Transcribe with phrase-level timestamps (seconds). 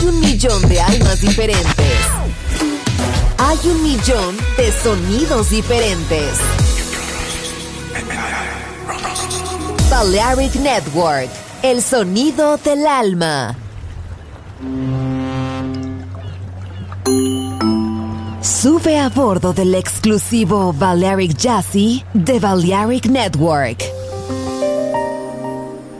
[0.00, 1.92] Hay un millón de almas diferentes.
[3.36, 6.38] Hay un millón de sonidos diferentes.
[9.90, 11.28] Balearic Network,
[11.62, 13.54] el sonido del alma.
[18.40, 23.84] Sube a bordo del exclusivo Balearic Jazzy de Balearic Network.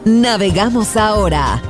[0.07, 1.70] Navegamos ahora.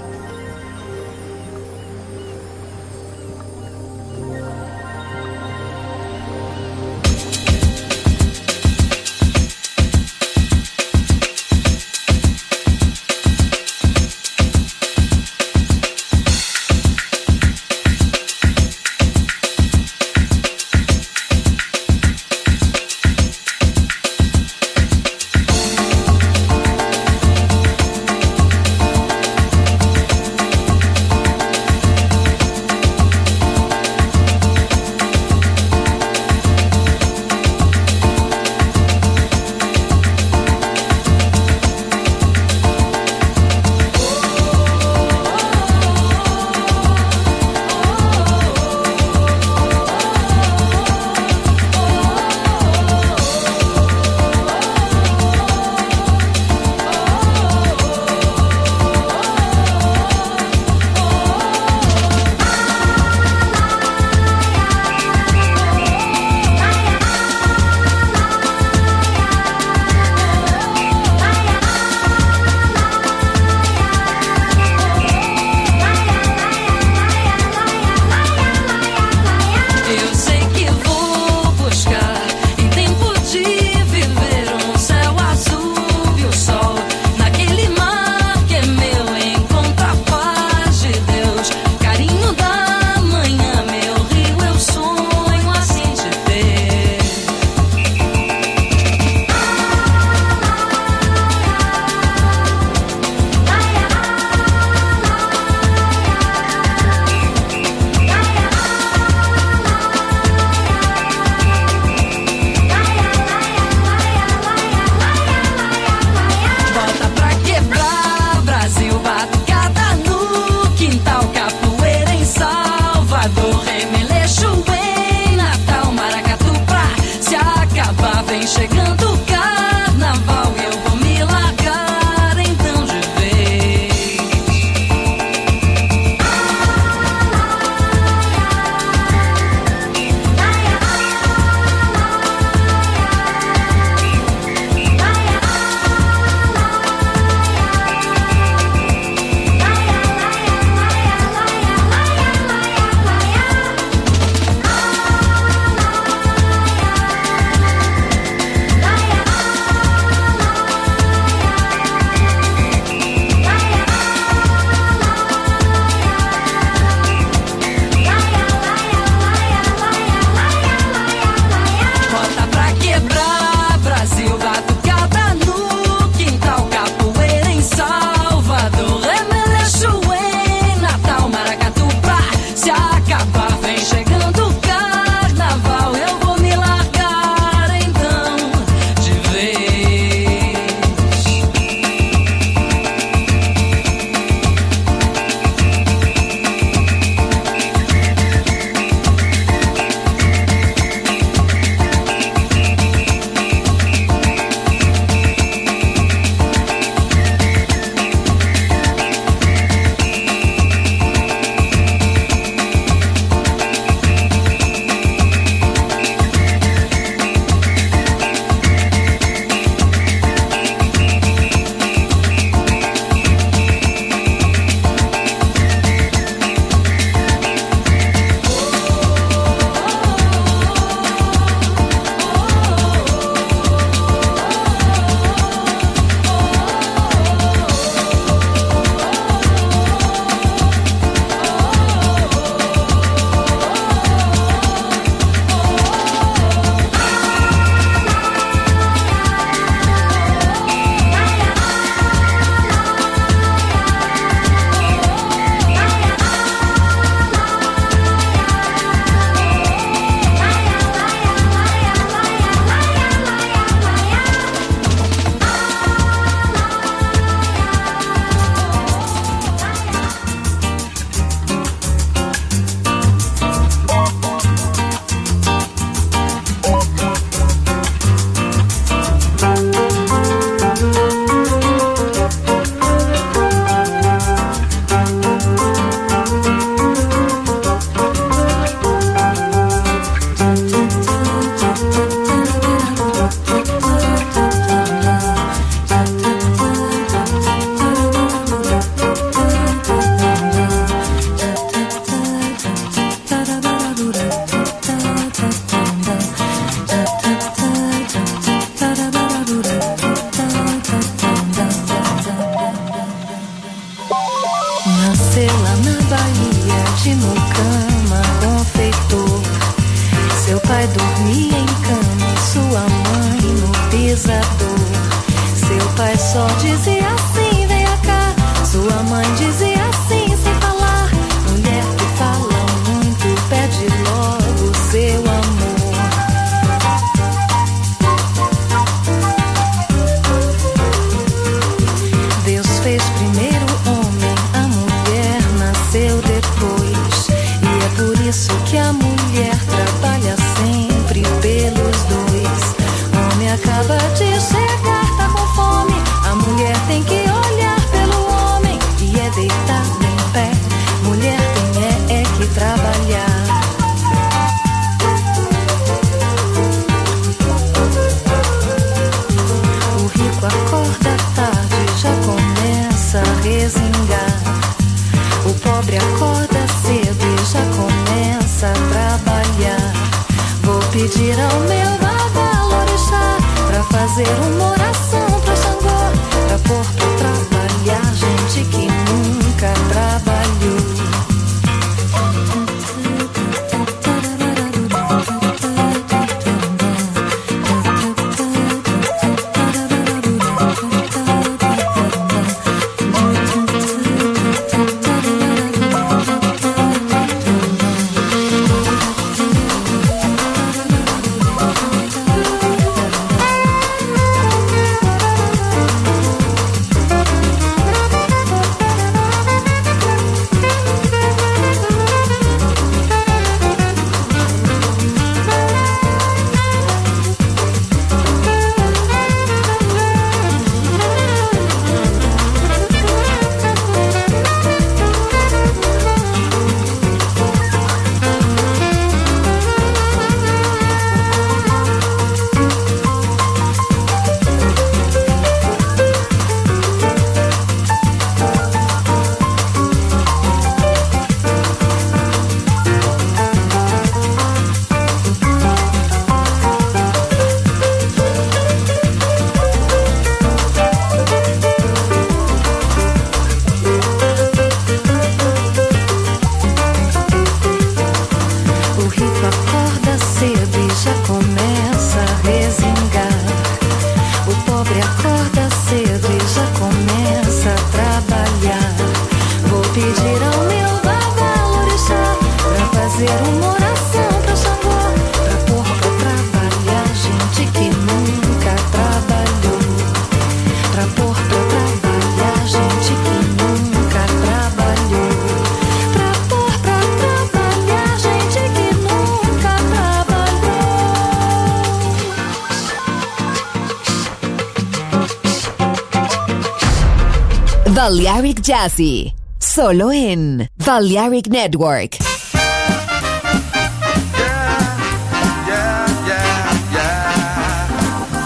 [509.59, 512.17] Solo en Balearic Network.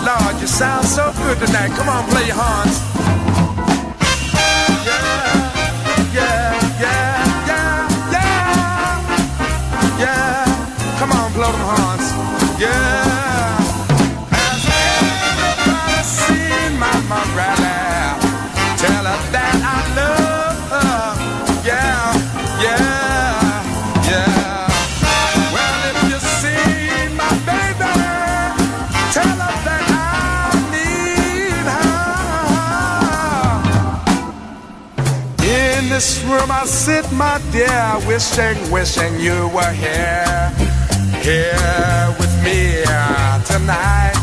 [0.03, 1.71] Lord, you sound so good tonight.
[1.77, 2.84] Come on, play your horns.
[36.29, 40.51] Room I sit, my dear, wishing, wishing you were here,
[41.21, 44.15] here with me uh, tonight.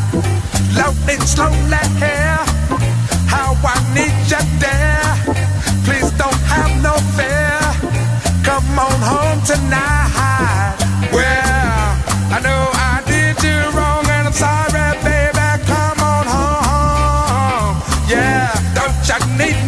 [0.72, 2.42] Slowly, slowly here,
[3.32, 5.12] how I need you there.
[5.86, 7.60] Please don't have no fear.
[8.44, 10.76] Come on home tonight.
[11.12, 11.86] Well,
[12.36, 14.71] I know I did you wrong and I'm sorry,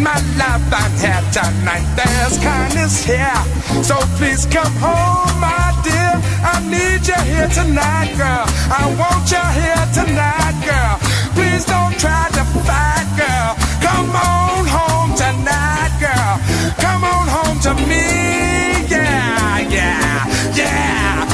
[0.05, 0.61] my love?
[0.71, 3.41] I'm here tonight there's kindness here.
[3.83, 6.15] So please come home, my dear.
[6.45, 8.45] I need you here tonight, girl.
[8.69, 10.97] I want you here tonight, girl.
[11.35, 13.51] Please don't try to fight, girl.
[13.81, 16.35] Come on home tonight, girl.
[16.85, 18.05] Come on home to me.
[18.93, 21.34] Yeah, yeah, yeah.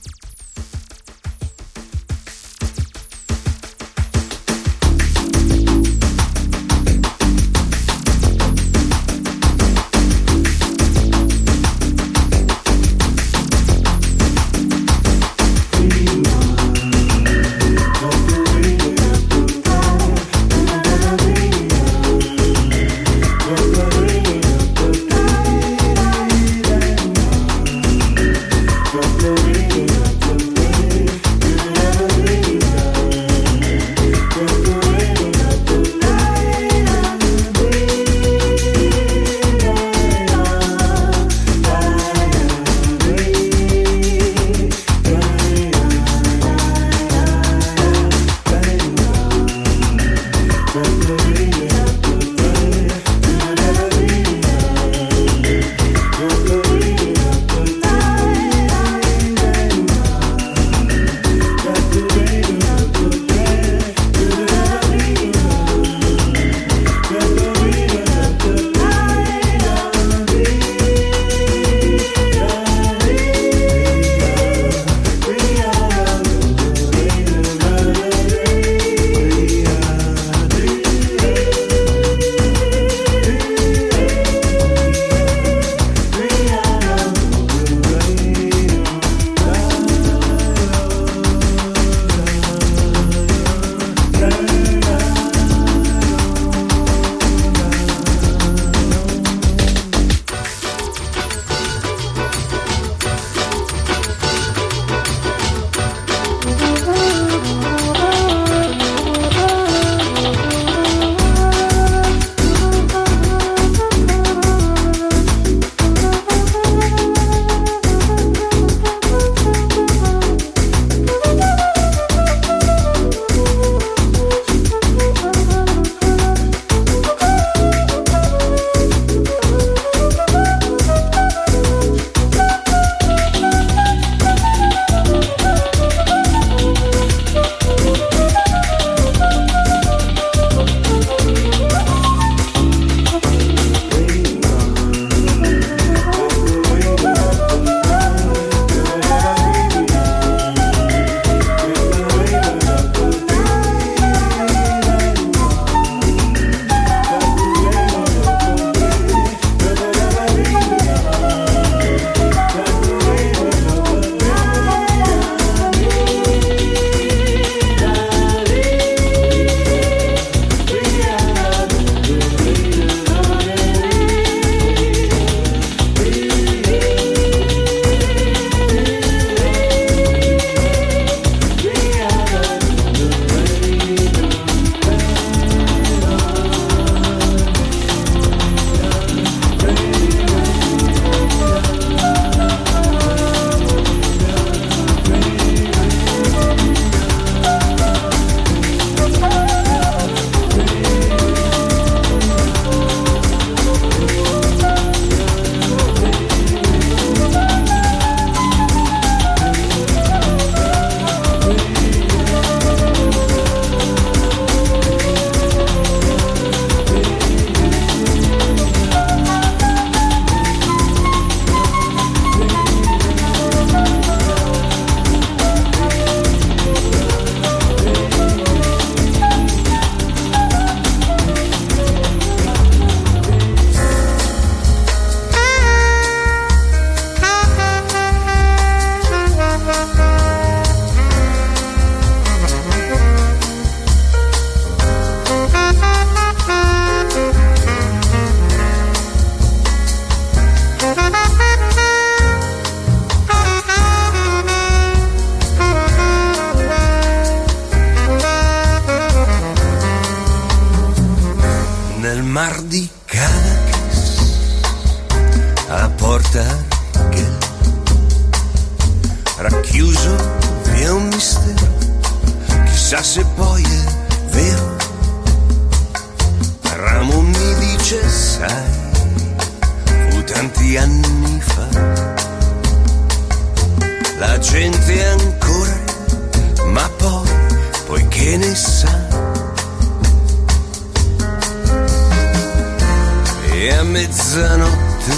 [293.83, 295.13] Mezzanotte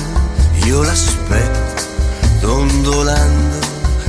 [0.65, 1.83] io l'aspetto
[2.41, 3.57] dondolando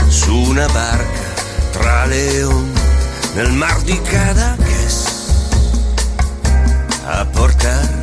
[0.09, 1.23] su una barca
[1.71, 2.81] tra le onde.
[3.35, 5.05] Nel mar di Cadaqués
[7.07, 8.03] a portar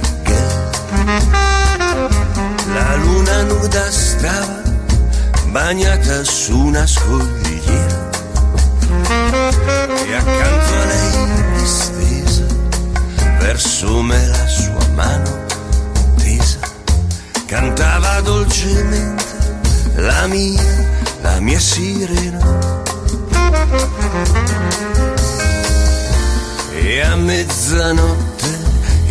[2.74, 4.62] La luna nuda stava
[5.48, 8.10] bagnata su una scogliera
[10.06, 12.46] e accanto a lei distesa
[13.39, 15.50] verso me la sua mano
[17.51, 19.25] cantava dolcemente
[19.95, 20.63] la mia,
[21.21, 22.79] la mia sirena.
[26.73, 28.59] E a mezzanotte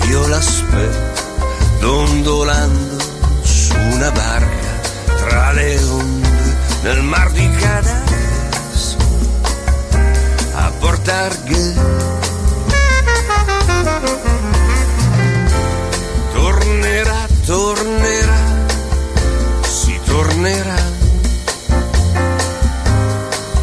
[0.09, 1.23] io l'aspetto
[1.81, 3.05] dondolando
[3.43, 4.73] su una barca
[5.19, 8.97] tra le onde nel mar di Cadaqués
[10.55, 11.37] a portar
[17.51, 18.39] Tornerà,
[19.63, 20.77] si tornerà.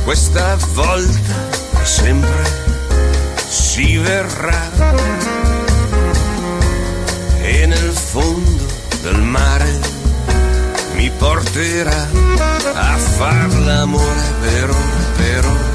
[0.04, 1.36] Questa volta
[1.84, 2.44] sempre
[3.48, 4.70] si verrà.
[7.40, 8.66] E nel fondo
[9.04, 9.80] del mare
[10.96, 12.08] mi porterà
[12.74, 15.67] a far l'amore per ora, per ora.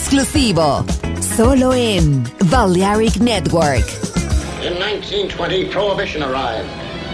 [0.00, 0.82] Exclusivo.
[1.20, 3.84] Solo en Balearic Network.
[4.62, 6.68] In 1920, Prohibition arrived,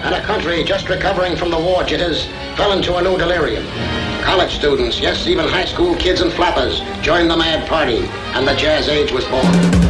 [0.04, 3.64] and a country just recovering from the war jitters fell into a new delirium.
[4.22, 8.54] College students, yes, even high school kids and flappers, joined the mad party, and the
[8.54, 9.85] jazz age was born.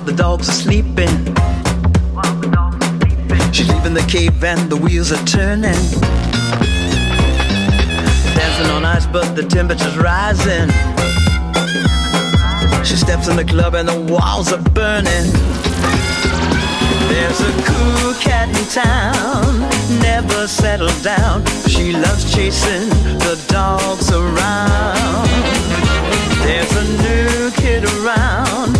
[0.00, 1.08] While the dogs are sleeping.
[3.52, 5.80] She's leaving the cave and the wheels are turning.
[8.34, 10.68] Dancing on ice, but the temperature's rising.
[12.84, 15.26] She steps in the club and the walls are burning.
[17.10, 19.60] There's a cool cat in town,
[20.00, 21.44] never settled down.
[21.68, 25.28] She loves chasing the dogs around.
[26.44, 28.79] There's a new kid around,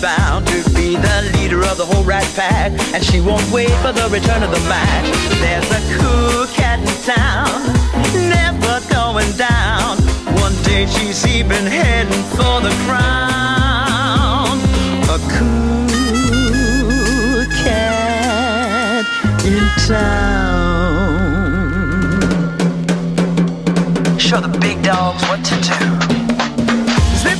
[0.00, 2.72] Bound to be the leader of the whole rat pack.
[2.94, 5.06] And she won't wait for the return of the match.
[5.40, 7.62] There's a cool cat in town,
[8.30, 9.98] never going down.
[10.40, 14.58] One day she's even heading for the crown.
[15.08, 19.06] A cool cat
[19.44, 21.18] in town.
[24.18, 25.60] Show the big dogs what to do.
[27.18, 27.38] Zip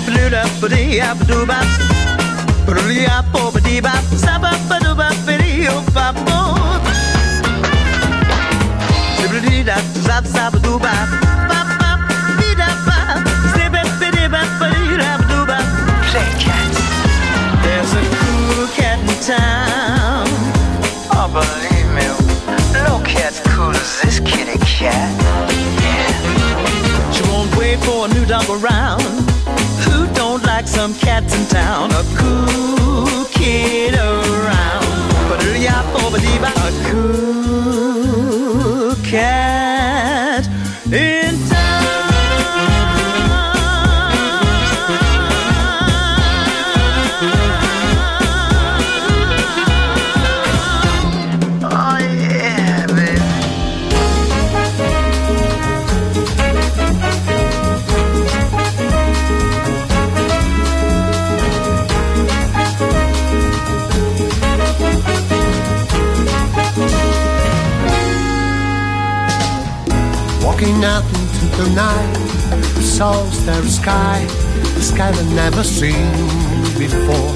[16.09, 16.79] Play cats.
[17.65, 20.27] There's a cool cat in town.
[21.13, 22.05] Oh, believe me,
[22.73, 25.15] no cat's cool as this kitty cat.
[27.15, 29.28] She won't wait for a new around.
[30.39, 31.91] Don't like some cats in town?
[31.91, 34.87] A cool kid around.
[35.29, 35.43] But
[36.59, 37.75] a cool
[39.03, 40.47] cat
[70.69, 72.13] Walking out into the night,
[72.75, 74.27] the soul starry sky,
[74.75, 76.13] the sky I've never seen
[76.77, 77.33] before.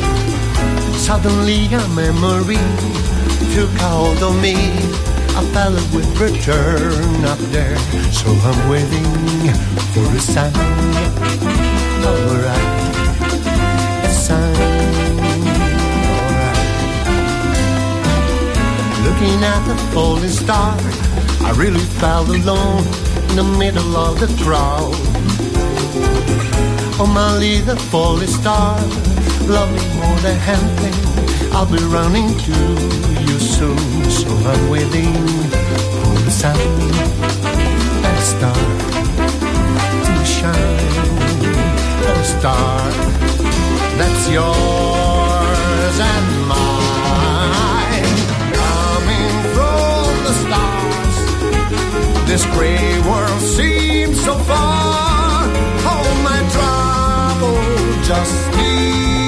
[0.99, 2.61] Suddenly a memory
[3.55, 4.53] took hold of me.
[5.35, 7.79] A felt it would return up there,
[8.13, 9.09] so I'm waiting
[9.95, 10.53] for a sign.
[14.05, 14.57] A sign.
[16.21, 16.61] Alright.
[19.07, 20.77] Looking at the falling star,
[21.41, 24.93] I really felt alone in the middle of the crowd.
[27.01, 28.77] Oh, my little falling star,
[29.49, 30.97] love me more than anything.
[31.55, 32.57] I'll be running to
[33.27, 33.79] you soon,
[34.11, 35.15] so I'm waiting
[35.93, 38.63] for the sun and a star
[40.07, 40.83] to shine.
[42.05, 42.91] A star
[43.97, 46.32] that's yours and
[52.33, 55.45] This gray world seems so far.
[55.85, 59.22] All my trouble just disappear.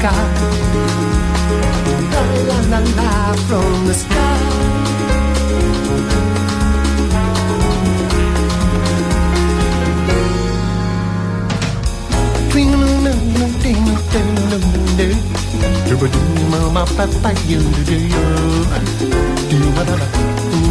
[0.00, 0.24] Sky.
[2.12, 4.60] La la la from the sky.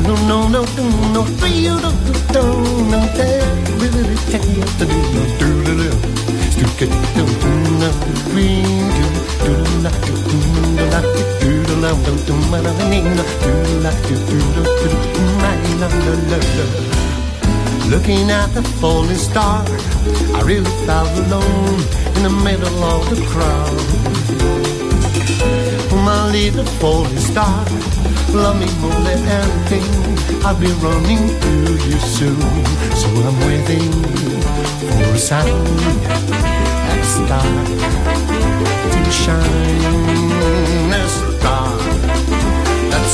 [0.06, 1.92] No, no, no, no, no, for you, no,
[2.34, 2.44] no,
[2.92, 3.00] no,
[3.80, 5.09] really take you to do,
[17.90, 19.64] Looking at the falling star,
[20.34, 21.80] I really felt alone
[22.16, 23.80] in the middle of the crowd.
[26.06, 27.66] My little falling star,
[28.34, 29.86] love me more than anything.
[30.44, 31.52] I'll be running to
[31.86, 32.42] you soon,
[32.96, 33.92] so I'm waiting
[34.90, 35.66] for a sign
[36.86, 37.44] that star
[39.04, 39.70] to shine.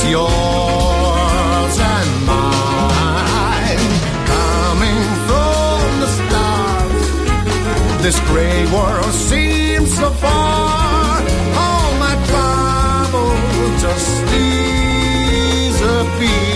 [0.08, 3.84] Yours and mine,
[4.32, 7.06] coming from the stars.
[8.02, 11.22] This gray world seems so far.
[11.62, 13.34] All my trouble
[13.80, 14.10] just
[15.70, 16.55] disappear.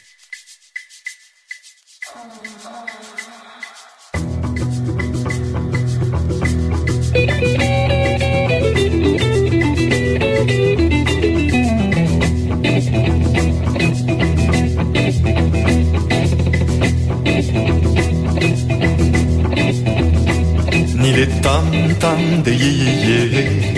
[22.01, 23.70] 淡的一夜夜。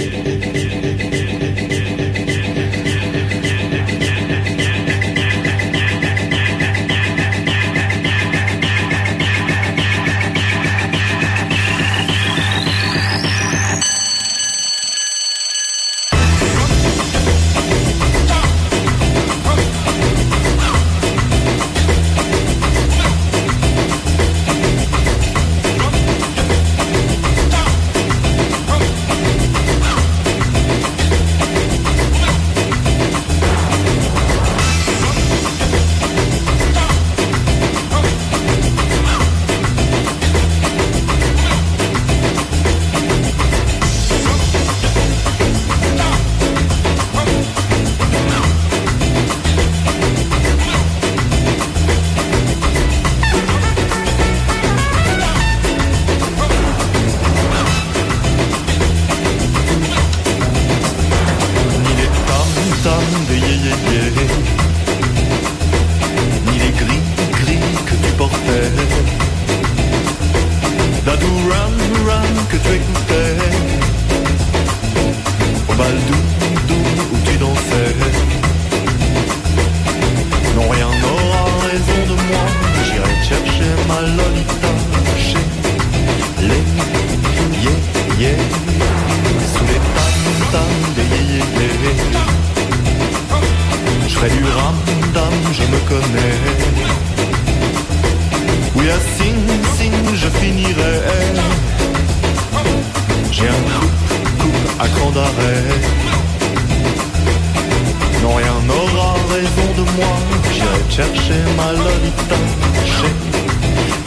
[110.97, 113.09] zatrzyma lolitoszy.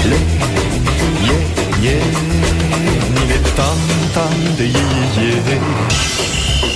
[0.05, 0.19] Le,
[1.29, 1.39] je,
[1.83, 1.97] je,
[3.29, 3.79] nie tam,
[4.15, 4.67] tam, je,
[5.27, 6.76] je.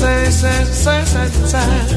[0.00, 1.90] say, say, say, say.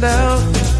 [0.00, 0.75] Down.